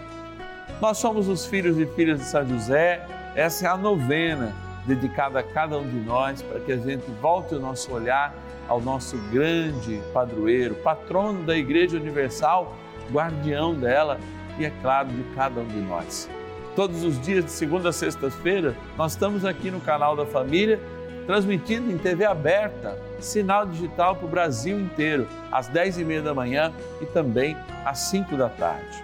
Nós 0.81 0.97
somos 0.97 1.29
os 1.29 1.45
filhos 1.45 1.79
e 1.79 1.85
filhas 1.85 2.19
de 2.19 2.25
São 2.25 2.45
José. 2.45 3.07
Essa 3.35 3.67
é 3.67 3.69
a 3.69 3.77
novena 3.77 4.53
dedicada 4.85 5.39
a 5.39 5.43
cada 5.43 5.77
um 5.77 5.87
de 5.87 5.99
nós 5.99 6.41
para 6.41 6.59
que 6.59 6.71
a 6.71 6.77
gente 6.77 7.05
volte 7.21 7.55
o 7.55 7.59
nosso 7.59 7.91
olhar 7.91 8.35
ao 8.67 8.81
nosso 8.81 9.17
grande 9.31 10.01
padroeiro, 10.13 10.75
patrono 10.75 11.43
da 11.43 11.55
Igreja 11.55 11.97
Universal, 11.97 12.75
guardião 13.11 13.73
dela 13.73 14.19
e, 14.57 14.65
é 14.65 14.71
claro, 14.81 15.09
de 15.09 15.23
cada 15.35 15.61
um 15.61 15.67
de 15.67 15.79
nós. 15.81 16.29
Todos 16.75 17.03
os 17.03 17.19
dias, 17.21 17.45
de 17.45 17.51
segunda 17.51 17.89
a 17.89 17.93
sexta-feira, 17.93 18.75
nós 18.97 19.13
estamos 19.13 19.45
aqui 19.45 19.71
no 19.71 19.79
canal 19.79 20.15
da 20.15 20.25
Família, 20.25 20.79
transmitindo 21.25 21.91
em 21.91 21.97
TV 21.97 22.25
aberta, 22.25 22.97
sinal 23.19 23.65
digital 23.65 24.15
para 24.15 24.25
o 24.25 24.29
Brasil 24.29 24.79
inteiro, 24.79 25.27
às 25.51 25.69
10h30 25.69 26.21
da 26.21 26.33
manhã 26.33 26.73
e 27.01 27.05
também 27.05 27.55
às 27.85 27.99
5 28.09 28.35
da 28.35 28.49
tarde. 28.49 29.03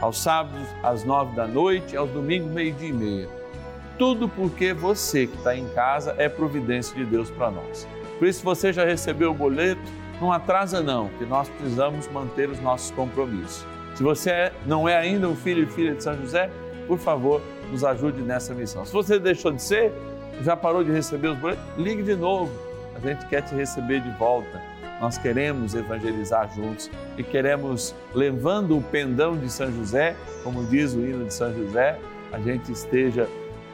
Aos 0.00 0.18
sábados, 0.18 0.66
às 0.82 1.04
9 1.04 1.36
da 1.36 1.46
noite, 1.46 1.96
aos 1.96 2.10
domingos, 2.10 2.50
meio-dia 2.50 2.88
e 2.88 2.92
meia. 2.92 3.39
Tudo 4.00 4.30
porque 4.30 4.72
você 4.72 5.26
que 5.26 5.36
está 5.36 5.54
em 5.54 5.68
casa 5.74 6.14
é 6.16 6.26
providência 6.26 6.96
de 6.96 7.04
Deus 7.04 7.30
para 7.30 7.50
nós. 7.50 7.86
Por 8.18 8.26
isso, 8.26 8.42
você 8.42 8.72
já 8.72 8.82
recebeu 8.82 9.30
o 9.30 9.34
boleto? 9.34 9.82
Não 10.18 10.32
atrasa, 10.32 10.80
não, 10.80 11.10
que 11.18 11.26
nós 11.26 11.50
precisamos 11.50 12.08
manter 12.08 12.48
os 12.48 12.58
nossos 12.62 12.90
compromissos. 12.92 13.66
Se 13.94 14.02
você 14.02 14.52
não 14.64 14.88
é 14.88 14.96
ainda 14.96 15.28
um 15.28 15.36
filho 15.36 15.64
e 15.64 15.66
filha 15.66 15.94
de 15.94 16.02
São 16.02 16.16
José, 16.16 16.50
por 16.86 16.98
favor, 16.98 17.42
nos 17.70 17.84
ajude 17.84 18.22
nessa 18.22 18.54
missão. 18.54 18.86
Se 18.86 18.92
você 18.94 19.18
deixou 19.18 19.52
de 19.52 19.60
ser, 19.60 19.92
já 20.40 20.56
parou 20.56 20.82
de 20.82 20.90
receber 20.90 21.28
os 21.28 21.38
boletos, 21.38 21.62
ligue 21.76 22.02
de 22.02 22.16
novo. 22.16 22.50
A 22.94 23.06
gente 23.06 23.26
quer 23.26 23.42
te 23.42 23.54
receber 23.54 24.00
de 24.00 24.10
volta. 24.12 24.62
Nós 24.98 25.18
queremos 25.18 25.74
evangelizar 25.74 26.50
juntos 26.54 26.90
e 27.18 27.22
queremos, 27.22 27.94
levando 28.14 28.78
o 28.78 28.82
pendão 28.82 29.36
de 29.36 29.50
São 29.52 29.70
José, 29.70 30.16
como 30.42 30.64
diz 30.64 30.94
o 30.94 31.00
hino 31.00 31.26
de 31.26 31.34
São 31.34 31.52
José, 31.52 31.98
a 32.32 32.38
gente 32.38 32.72
esteja 32.72 33.28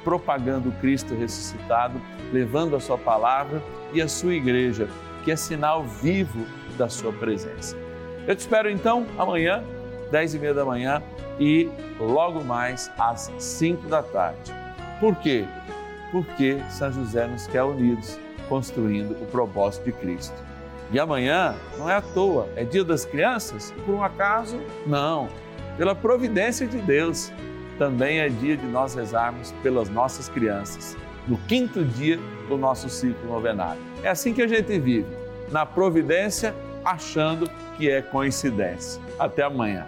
propagando 0.07 0.71
Cristo 0.81 1.17
ressuscitado, 1.17 2.01
levando 2.33 2.77
a 2.77 2.81
sua 2.81 2.97
palavra 2.97 3.61
e 3.93 4.01
a 4.01 4.07
sua 4.07 4.37
igreja, 4.37 4.89
que 5.25 5.33
é 5.33 5.37
sinal 5.37 5.83
vivo 5.83 6.47
da 6.79 6.89
sua 6.89 7.13
presença. 7.13 7.77
Eu 8.25 8.37
te 8.37 8.39
espero 8.39 8.71
então 8.71 9.05
amanhã, 9.19 9.65
dez 10.09 10.33
e 10.33 10.39
meia 10.39 10.55
da 10.55 10.65
manhã, 10.65 11.03
e 11.41 11.69
logo 11.99 12.45
mais 12.45 12.89
às 12.97 13.33
5 13.37 13.89
da 13.89 14.01
tarde. 14.01 14.55
Por 15.01 15.17
quê? 15.17 15.45
Porque 16.13 16.61
São 16.71 16.93
José 16.93 17.27
nos 17.27 17.49
quer 17.49 17.65
unidos, 17.65 18.17
construindo 18.49 19.11
o 19.21 19.27
propósito 19.27 19.87
de 19.87 19.93
Cristo. 19.93 20.41
E 20.93 21.01
amanhã 21.01 21.57
não 21.77 21.91
é 21.91 21.97
à 21.97 22.01
toa, 22.01 22.49
é 22.55 22.63
dia 22.63 22.85
das 22.85 23.05
crianças? 23.05 23.75
Por 23.85 23.93
um 23.93 24.05
acaso? 24.05 24.57
Não. 24.87 25.29
Pela 25.77 25.97
providência 25.97 26.65
de 26.65 26.79
Deus, 26.79 27.33
também 27.79 28.21
é 28.21 28.29
dia 28.29 28.57
de 28.57 28.67
nós 28.67 28.95
rezarmos 28.95 29.53
pelas 29.63 29.89
nossas 29.89 30.29
crianças, 30.29 30.97
no 31.27 31.37
quinto 31.39 31.85
dia 31.85 32.19
do 32.49 32.57
nosso 32.57 32.89
ciclo 32.89 33.29
novenário. 33.29 33.81
É 34.03 34.09
assim 34.09 34.33
que 34.33 34.43
a 34.43 34.47
gente 34.47 34.79
vive 34.79 35.07
na 35.51 35.65
providência, 35.65 36.55
achando 36.85 37.51
que 37.77 37.91
é 37.91 38.03
coincidência. 38.03 39.01
Até 39.19 39.43
amanhã. 39.43 39.87